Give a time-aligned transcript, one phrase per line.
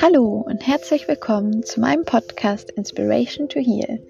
[0.00, 4.00] Hallo und herzlich willkommen zu meinem Podcast Inspiration to Heal.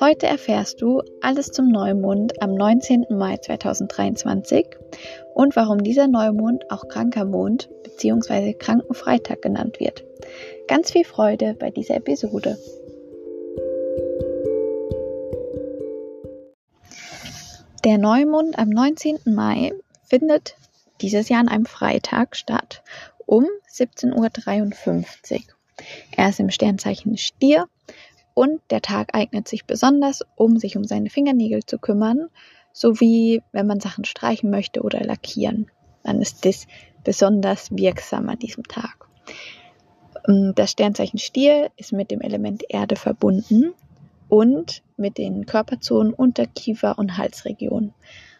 [0.00, 3.06] Heute erfährst du alles zum Neumond am 19.
[3.10, 4.66] Mai 2023
[5.34, 8.54] und warum dieser Neumond auch kranker Mond bzw.
[8.54, 10.02] Krankenfreitag genannt wird.
[10.66, 12.58] Ganz viel Freude bei dieser Episode.
[17.84, 19.20] Der Neumond am 19.
[19.26, 20.56] Mai findet
[21.00, 22.82] dieses Jahr an einem Freitag statt
[23.28, 25.42] um 17.53 Uhr.
[26.16, 27.68] Er ist im Sternzeichen Stier
[28.32, 32.30] und der Tag eignet sich besonders, um sich um seine Fingernägel zu kümmern,
[32.72, 35.70] sowie wenn man Sachen streichen möchte oder lackieren.
[36.04, 36.66] Dann ist das
[37.04, 39.06] besonders wirksam an diesem Tag.
[40.26, 43.74] Ähm, das Sternzeichen Stier ist mit dem Element Erde verbunden
[44.30, 47.92] und mit den Körperzonen Unterkiefer und Halsregion.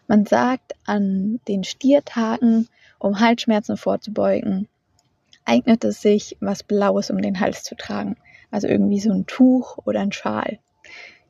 [0.07, 4.67] Man sagt an den Stiertagen, um Halsschmerzen vorzubeugen,
[5.49, 8.15] eignet es sich, was Blaues um den Hals zu tragen.
[8.51, 10.59] Also irgendwie so ein Tuch oder ein Schal,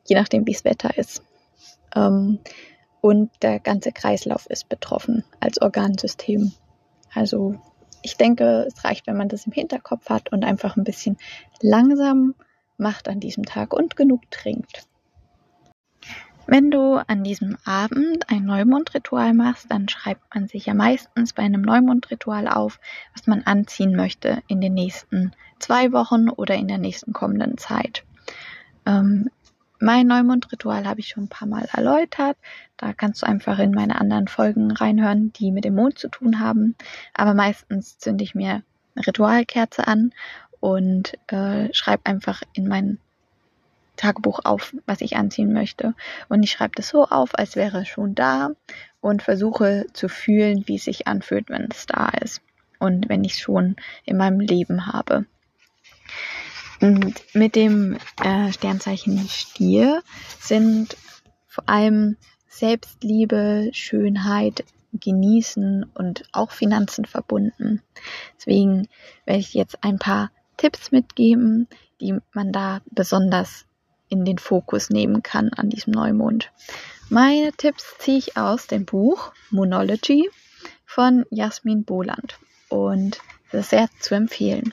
[0.06, 1.22] je nachdem, wie es Wetter ist.
[1.94, 2.38] Ähm,
[3.00, 6.52] und der ganze Kreislauf ist betroffen als Organsystem.
[7.14, 7.56] Also
[8.02, 11.16] ich denke, es reicht, wenn man das im Hinterkopf hat und einfach ein bisschen
[11.60, 12.34] langsam
[12.76, 14.86] macht an diesem Tag und genug trinkt.
[16.46, 21.42] Wenn du an diesem Abend ein Neumondritual machst, dann schreibt man sich ja meistens bei
[21.42, 22.80] einem Neumondritual auf,
[23.14, 28.04] was man anziehen möchte in den nächsten zwei Wochen oder in der nächsten kommenden Zeit.
[28.86, 29.30] Ähm,
[29.78, 32.36] mein Neumondritual habe ich schon ein paar Mal erläutert.
[32.76, 36.40] Da kannst du einfach in meine anderen Folgen reinhören, die mit dem Mond zu tun
[36.40, 36.74] haben.
[37.14, 38.62] Aber meistens zünde ich mir
[38.94, 40.12] eine Ritualkerze an
[40.60, 42.98] und äh, schreibe einfach in mein
[44.00, 45.94] Tagebuch auf, was ich anziehen möchte.
[46.28, 48.50] Und ich schreibe das so auf, als wäre es schon da
[49.00, 52.40] und versuche zu fühlen, wie es sich anfühlt, wenn es da ist
[52.78, 55.26] und wenn ich es schon in meinem Leben habe.
[56.80, 60.02] Und mit dem äh, Sternzeichen Stier
[60.38, 60.96] sind
[61.46, 62.16] vor allem
[62.48, 67.82] Selbstliebe, Schönheit, Genießen und auch Finanzen verbunden.
[68.36, 68.88] Deswegen
[69.26, 71.68] werde ich jetzt ein paar Tipps mitgeben,
[72.00, 73.66] die man da besonders
[74.10, 76.50] in den Fokus nehmen kann an diesem Neumond.
[77.08, 80.28] Meine Tipps ziehe ich aus dem Buch Monology
[80.84, 82.38] von Jasmin Boland
[82.68, 83.20] und
[83.50, 84.72] das ist sehr zu empfehlen.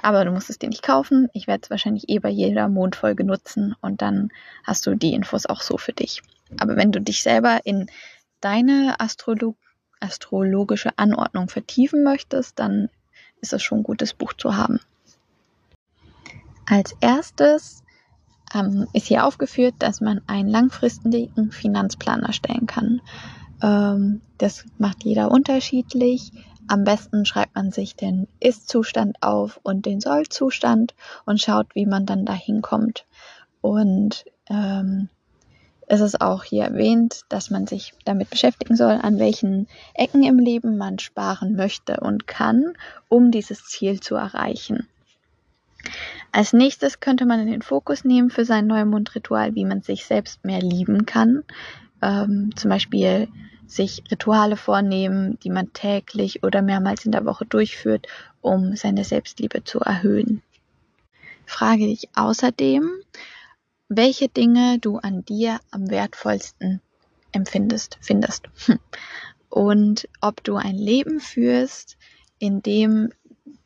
[0.00, 1.28] Aber du musst es dir nicht kaufen.
[1.32, 4.30] Ich werde es wahrscheinlich eh bei jeder Mondfolge nutzen und dann
[4.64, 6.22] hast du die Infos auch so für dich.
[6.60, 7.90] Aber wenn du dich selber in
[8.40, 9.56] deine Astrolog
[10.00, 12.88] astrologische Anordnung vertiefen möchtest, dann
[13.40, 14.78] ist es schon ein gutes Buch zu haben.
[16.66, 17.82] Als erstes
[18.54, 23.00] ähm, ist hier aufgeführt, dass man einen langfristigen Finanzplan erstellen kann.
[23.62, 26.32] Ähm, das macht jeder unterschiedlich.
[26.68, 30.94] Am besten schreibt man sich den Ist-Zustand auf und den Soll-Zustand
[31.24, 33.06] und schaut, wie man dann dahin kommt.
[33.60, 35.08] Und ähm,
[35.86, 40.38] es ist auch hier erwähnt, dass man sich damit beschäftigen soll, an welchen Ecken im
[40.38, 42.74] Leben man sparen möchte und kann,
[43.08, 44.86] um dieses Ziel zu erreichen.
[46.32, 50.44] Als nächstes könnte man in den Fokus nehmen für sein Neumondritual, wie man sich selbst
[50.44, 51.44] mehr lieben kann.
[52.02, 53.28] Ähm, zum Beispiel
[53.66, 58.06] sich Rituale vornehmen, die man täglich oder mehrmals in der Woche durchführt,
[58.40, 60.42] um seine Selbstliebe zu erhöhen.
[61.44, 62.90] Frage dich außerdem,
[63.88, 66.80] welche Dinge du an dir am wertvollsten
[67.32, 68.48] empfindest, findest.
[69.48, 71.96] Und ob du ein Leben führst,
[72.38, 73.10] in dem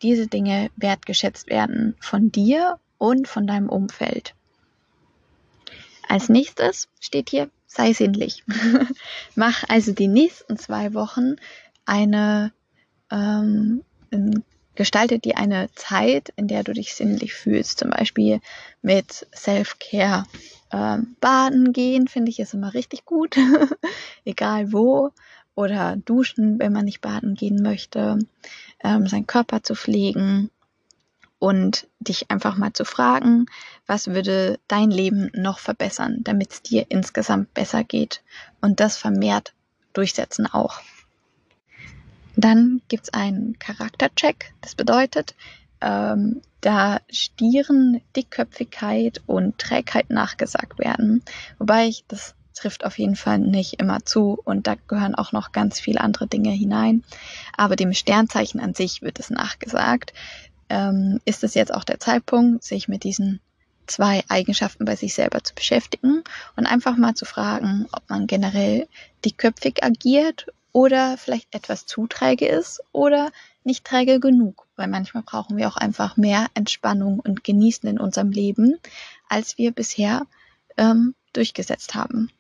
[0.03, 4.35] diese Dinge wertgeschätzt werden von dir und von deinem Umfeld.
[6.09, 8.45] Als nächstes steht hier, sei sinnlich.
[9.35, 11.37] Mach also die nächsten zwei Wochen
[11.87, 12.53] eine,
[13.11, 13.83] ähm,
[14.75, 17.79] gestalte dir eine Zeit, in der du dich sinnlich fühlst.
[17.79, 18.41] Zum Beispiel
[18.83, 20.25] mit Self-Care.
[20.71, 23.37] Ähm, baden gehen finde ich ist immer richtig gut,
[24.25, 25.11] egal wo.
[25.55, 28.19] Oder duschen, wenn man nicht baden gehen möchte
[28.83, 30.51] ähm, seinen Körper zu pflegen
[31.39, 33.47] und dich einfach mal zu fragen,
[33.87, 38.23] was würde dein Leben noch verbessern, damit es dir insgesamt besser geht
[38.61, 39.53] und das vermehrt
[39.93, 40.81] durchsetzen auch.
[42.37, 44.55] Dann gibt es einen Charaktercheck.
[44.61, 45.35] Das bedeutet,
[45.81, 51.23] ähm, da Stieren, Dickköpfigkeit und Trägheit nachgesagt werden.
[51.59, 55.53] Wobei ich das trifft auf jeden Fall nicht immer zu und da gehören auch noch
[55.53, 57.05] ganz viele andere Dinge hinein.
[57.57, 60.13] Aber dem Sternzeichen an sich wird es nachgesagt.
[60.69, 63.41] Ähm, ist es jetzt auch der Zeitpunkt, sich mit diesen
[63.87, 66.23] zwei Eigenschaften bei sich selber zu beschäftigen
[66.57, 68.89] und einfach mal zu fragen, ob man generell
[69.25, 73.31] dickköpfig agiert oder vielleicht etwas zu träge ist oder
[73.65, 78.31] nicht träge genug, weil manchmal brauchen wir auch einfach mehr Entspannung und Genießen in unserem
[78.31, 78.79] Leben,
[79.29, 80.27] als wir bisher
[80.77, 82.31] ähm, durchgesetzt haben.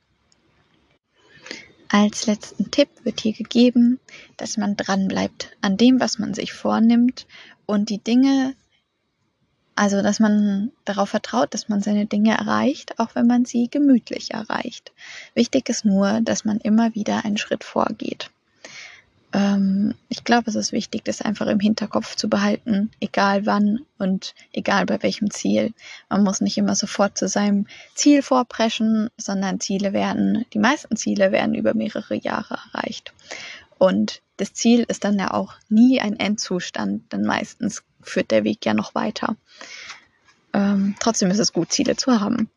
[1.95, 4.01] Als letzten Tipp wird hier gegeben,
[4.39, 7.27] dass man dranbleibt an dem, was man sich vornimmt
[7.67, 8.55] und die Dinge,
[9.77, 14.31] also dass man darauf vertraut, dass man seine Dinge erreicht, auch wenn man sie gemütlich
[14.31, 14.93] erreicht.
[15.35, 18.31] Wichtig ist nur, dass man immer wieder einen Schritt vorgeht
[19.33, 24.35] ähm, ich glaube, es ist wichtig, das einfach im Hinterkopf zu behalten, egal wann und
[24.53, 25.73] egal bei welchem Ziel.
[26.09, 31.33] Man muss nicht immer sofort zu seinem Ziel vorpreschen, sondern Ziele werden, die meisten Ziele
[31.33, 33.13] werden über mehrere Jahre erreicht.
[33.79, 38.65] Und das Ziel ist dann ja auch nie ein Endzustand, denn meistens führt der Weg
[38.67, 39.37] ja noch weiter.
[40.53, 42.51] Ähm, trotzdem ist es gut, Ziele zu haben.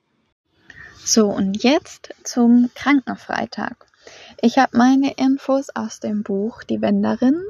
[1.04, 3.86] So, und jetzt zum Krankenfreitag.
[4.42, 7.42] Ich habe meine Infos aus dem Buch Die Wenderin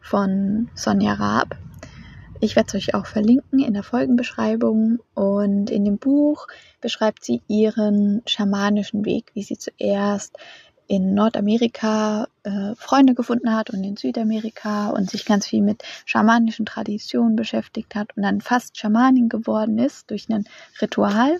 [0.00, 1.56] von Sonja Raab.
[2.40, 4.98] Ich werde es euch auch verlinken in der Folgenbeschreibung.
[5.14, 6.46] Und in dem Buch
[6.80, 10.36] beschreibt sie ihren schamanischen Weg, wie sie zuerst
[10.88, 16.66] in Nordamerika äh, Freunde gefunden hat und in Südamerika und sich ganz viel mit schamanischen
[16.66, 20.44] Traditionen beschäftigt hat und dann fast Schamanin geworden ist durch ein
[20.80, 21.38] Ritual,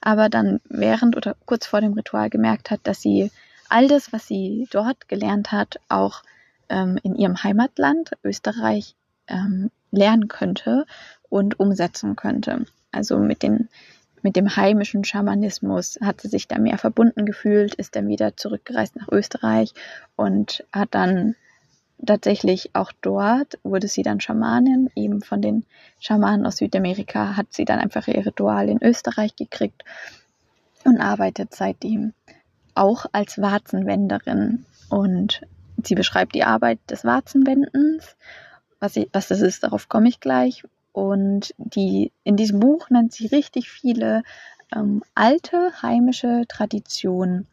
[0.00, 3.30] aber dann während oder kurz vor dem Ritual gemerkt hat, dass sie
[3.68, 6.22] all das, was sie dort gelernt hat, auch
[6.68, 8.94] ähm, in ihrem Heimatland Österreich
[9.26, 10.86] ähm, lernen könnte
[11.28, 12.66] und umsetzen könnte.
[12.92, 13.68] Also mit den
[14.22, 18.96] mit dem heimischen Schamanismus hat sie sich da mehr verbunden gefühlt, ist dann wieder zurückgereist
[18.96, 19.74] nach Österreich
[20.16, 21.36] und hat dann
[22.04, 25.64] tatsächlich auch dort wurde sie dann Schamanin, eben von den
[26.00, 29.84] Schamanen aus Südamerika hat sie dann einfach ihr Ritual in Österreich gekriegt
[30.84, 32.12] und arbeitet seitdem
[32.78, 34.64] auch als Warzenwenderin.
[34.88, 35.42] Und
[35.82, 38.16] sie beschreibt die Arbeit des Warzenwendens.
[38.80, 40.64] Was, sie, was das ist, darauf komme ich gleich.
[40.92, 44.22] Und die, in diesem Buch nennt sie richtig viele
[44.74, 47.46] ähm, alte heimische Traditionen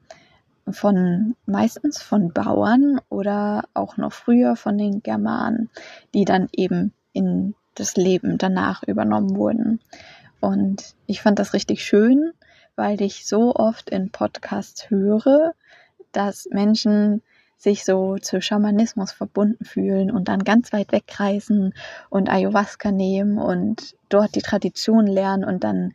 [0.69, 5.69] von meistens von Bauern oder auch noch früher von den Germanen,
[6.13, 9.79] die dann eben in das Leben danach übernommen wurden.
[10.39, 12.31] Und ich fand das richtig schön,
[12.75, 15.53] weil ich so oft in Podcasts höre,
[16.11, 17.21] dass Menschen
[17.57, 21.73] sich so zu Schamanismus verbunden fühlen und dann ganz weit wegreisen
[22.09, 25.93] und Ayahuasca nehmen und dort die Tradition lernen und dann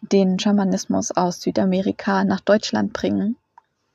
[0.00, 3.36] den Schamanismus aus Südamerika nach Deutschland bringen.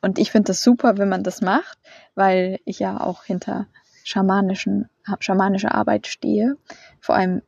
[0.01, 1.77] Und ich finde das super, wenn man das macht,
[2.15, 3.67] weil ich ja auch hinter
[4.03, 4.89] schamanischen,
[5.19, 6.57] schamanischer Arbeit stehe,
[6.99, 7.41] vor allem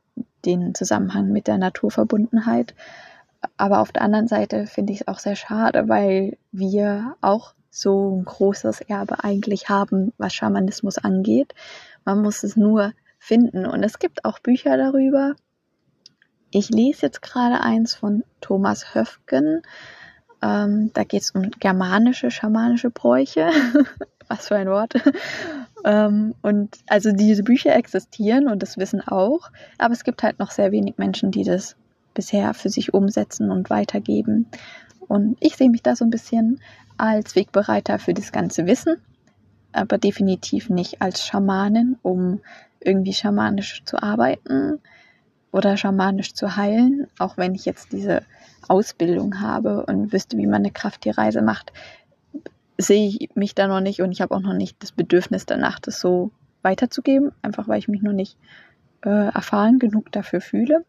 [0.46, 2.76] den Zusammenhang mit der Naturverbundenheit.
[3.58, 8.18] Aber auf der anderen Seite finde ich es auch sehr schade, weil wir auch so
[8.18, 11.54] ein großes Erbe eigentlich haben, was Schamanismus angeht.
[12.06, 13.66] Man muss es nur finden.
[13.66, 15.36] Und es gibt auch Bücher darüber.
[16.52, 19.62] Ich lese jetzt gerade eins von Thomas Höfgen.
[20.42, 23.50] Ähm, da geht es um germanische, schamanische Bräuche.
[24.28, 24.94] was für ein Wort.
[25.86, 29.52] ähm, und also diese Bücher existieren und das wissen auch.
[29.78, 31.76] Aber es gibt halt noch sehr wenig Menschen, die das
[32.14, 34.48] bisher für sich umsetzen und weitergeben.
[35.08, 36.60] Und ich sehe mich da so ein bisschen
[36.98, 38.98] als Wegbereiter für das ganze Wissen,
[39.72, 42.42] aber definitiv nicht als Schamanin, um
[42.80, 44.80] irgendwie schamanisch zu arbeiten
[45.52, 48.24] oder schamanisch zu heilen, auch wenn ich jetzt diese
[48.68, 51.74] Ausbildung habe und wüsste, wie man eine Krafttierreise macht,
[52.78, 55.80] sehe ich mich da noch nicht und ich habe auch noch nicht das Bedürfnis danach,
[55.80, 58.38] das so weiterzugeben, einfach weil ich mich noch nicht
[59.04, 60.86] äh, erfahren genug dafür fühle.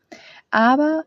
[0.50, 1.04] Aber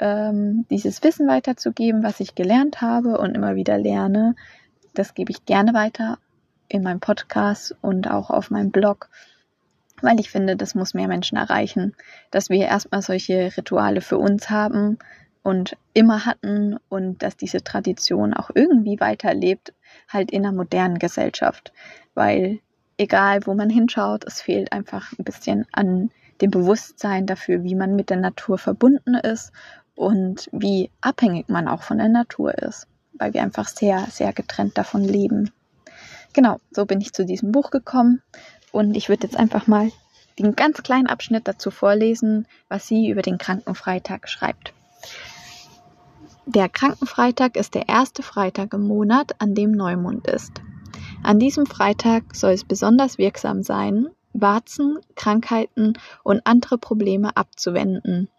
[0.00, 4.34] ähm, dieses Wissen weiterzugeben, was ich gelernt habe und immer wieder lerne.
[4.94, 6.18] Das gebe ich gerne weiter
[6.68, 9.08] in meinem Podcast und auch auf meinem Blog,
[10.00, 11.94] weil ich finde, das muss mehr Menschen erreichen,
[12.30, 14.98] dass wir erstmal solche Rituale für uns haben
[15.42, 19.74] und immer hatten und dass diese Tradition auch irgendwie weiterlebt,
[20.08, 21.72] halt in einer modernen Gesellschaft,
[22.14, 22.60] weil
[22.98, 27.96] egal wo man hinschaut, es fehlt einfach ein bisschen an dem Bewusstsein dafür, wie man
[27.96, 29.52] mit der Natur verbunden ist
[30.00, 34.78] und wie abhängig man auch von der Natur ist, weil wir einfach sehr, sehr getrennt
[34.78, 35.50] davon leben.
[36.32, 38.22] Genau, so bin ich zu diesem Buch gekommen
[38.72, 39.92] und ich würde jetzt einfach mal
[40.38, 44.72] den ganz kleinen Abschnitt dazu vorlesen, was sie über den Krankenfreitag schreibt.
[46.46, 50.62] Der Krankenfreitag ist der erste Freitag im Monat, an dem Neumond ist.
[51.22, 58.30] An diesem Freitag soll es besonders wirksam sein, Warzen, Krankheiten und andere Probleme abzuwenden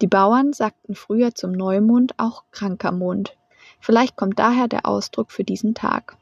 [0.00, 3.36] die Bauern sagten früher zum Neumond auch kranker Mond.
[3.80, 6.16] Vielleicht kommt daher der Ausdruck für diesen Tag.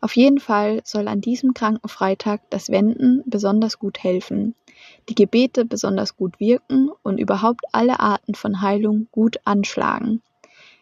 [0.00, 4.54] Auf jeden Fall soll an diesem kranken Freitag das Wenden besonders gut helfen.
[5.08, 10.22] die Gebete besonders gut wirken und überhaupt alle Arten von Heilung gut anschlagen.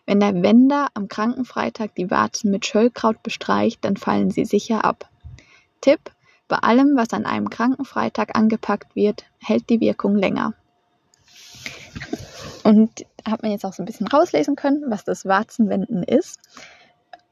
[0.07, 5.09] Wenn der Wender am Krankenfreitag die Warzen mit Schöllkraut bestreicht, dann fallen sie sicher ab.
[5.81, 6.01] Tipp:
[6.49, 10.55] Bei allem, was an einem Krankenfreitag angepackt wird, hält die Wirkung länger.
[12.69, 16.39] Und hat man jetzt auch so ein bisschen rauslesen können, was das Warzenwenden ist.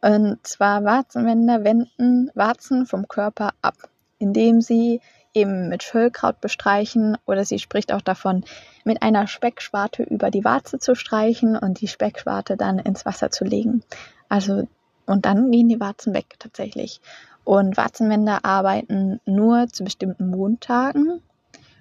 [0.00, 3.74] Und zwar Warzenwender wenden Warzen vom Körper ab,
[4.18, 5.02] indem sie
[5.34, 8.44] eben mit Schöllkraut bestreichen oder sie spricht auch davon,
[8.84, 13.44] mit einer Speckschwarte über die Warze zu streichen und die Speckschwarte dann ins Wasser zu
[13.44, 13.82] legen.
[14.30, 14.66] Also
[15.04, 17.02] und dann gehen die Warzen weg tatsächlich.
[17.44, 21.20] Und Warzenwender arbeiten nur zu bestimmten Montagen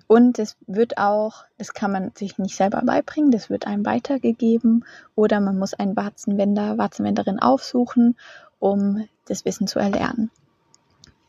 [0.08, 4.86] und es wird auch, das kann man sich nicht selber beibringen, das wird einem weitergegeben
[5.16, 8.16] oder man muss einen Warzenwender, Warzenwenderin aufsuchen,
[8.60, 10.30] um das Wissen zu erlernen.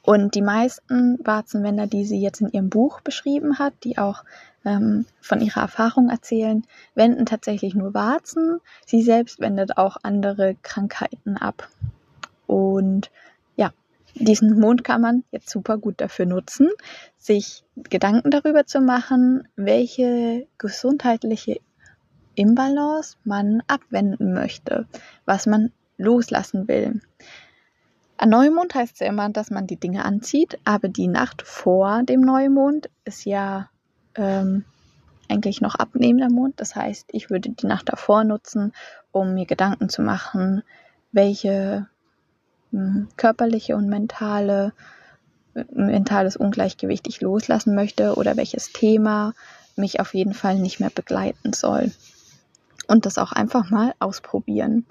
[0.03, 4.23] Und die meisten Warzenwender, die sie jetzt in ihrem Buch beschrieben hat, die auch
[4.65, 6.65] ähm, von ihrer Erfahrung erzählen,
[6.95, 8.61] wenden tatsächlich nur Warzen.
[8.85, 11.69] Sie selbst wendet auch andere Krankheiten ab.
[12.47, 13.11] Und
[14.19, 16.71] diesen Mond kann man jetzt super gut dafür nutzen,
[17.19, 21.61] sich Gedanken darüber zu machen, welche gesundheitliche
[22.35, 24.87] Imbalance man abwenden möchte,
[25.25, 27.01] was man loslassen will.
[28.19, 32.23] Ein Neumond heißt ja immer, dass man die Dinge anzieht, aber die Nacht vor dem
[32.23, 33.69] Neumond ist ja
[34.15, 34.65] ähm,
[35.29, 36.61] eigentlich noch abnehmender Mond.
[36.61, 38.73] Das heißt, ich würde die Nacht davor nutzen,
[39.13, 40.63] um mir Gedanken zu machen,
[41.13, 41.89] welche
[43.17, 44.73] körperliche und mentale,
[45.73, 49.35] mentales Ungleichgewicht ich loslassen möchte oder welches Thema
[49.77, 51.93] mich auf jeden Fall nicht mehr begleiten soll.
[52.89, 54.87] Und das auch einfach mal ausprobieren.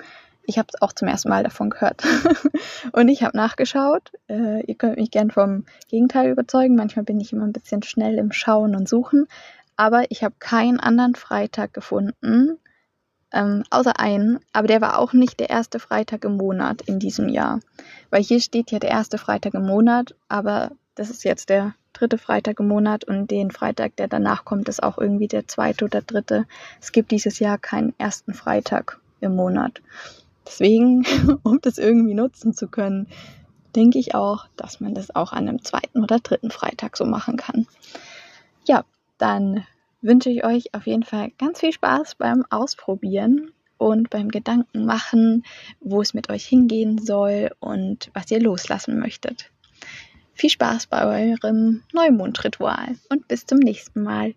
[0.48, 2.04] Ich habe es auch zum ersten Mal davon gehört.
[2.92, 4.12] und ich habe nachgeschaut.
[4.28, 6.76] Äh, ihr könnt mich gern vom Gegenteil überzeugen.
[6.76, 9.28] Manchmal bin ich immer ein bisschen schnell im Schauen und Suchen.
[9.76, 12.58] Aber ich habe keinen anderen Freitag gefunden,
[13.36, 17.28] ähm, außer einen, aber der war auch nicht der erste Freitag im Monat in diesem
[17.30, 17.60] Jahr.
[18.10, 22.18] Weil hier steht ja der erste Freitag im Monat, aber das ist jetzt der dritte
[22.18, 26.02] Freitag im Monat und den Freitag, der danach kommt, ist auch irgendwie der zweite oder
[26.02, 26.46] dritte.
[26.82, 29.82] Es gibt dieses Jahr keinen ersten Freitag im Monat.
[30.48, 31.06] Deswegen,
[31.44, 33.08] um das irgendwie nutzen zu können,
[33.76, 37.36] denke ich auch, dass man das auch an einem zweiten oder dritten Freitag so machen
[37.36, 37.68] kann.
[38.66, 38.86] Ja,
[39.18, 39.66] dann
[40.06, 45.44] wünsche ich euch auf jeden Fall ganz viel Spaß beim Ausprobieren und beim Gedanken machen,
[45.80, 49.52] wo es mit euch hingehen soll und was ihr loslassen möchtet.
[50.34, 54.36] Viel Spaß bei eurem Neumondritual und bis zum nächsten Mal.